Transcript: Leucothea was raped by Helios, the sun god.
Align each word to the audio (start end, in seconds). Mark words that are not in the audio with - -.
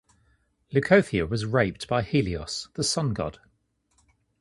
Leucothea 0.73 1.27
was 1.29 1.45
raped 1.45 1.87
by 1.87 2.01
Helios, 2.01 2.69
the 2.73 2.83
sun 2.83 3.13
god. 3.13 3.37